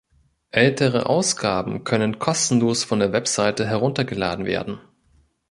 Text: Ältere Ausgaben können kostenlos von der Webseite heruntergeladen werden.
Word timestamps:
Ältere 0.49 1.05
Ausgaben 1.07 1.83
können 1.83 2.17
kostenlos 2.17 2.83
von 2.83 2.97
der 2.97 3.13
Webseite 3.13 3.67
heruntergeladen 3.67 4.45
werden. 4.45 4.79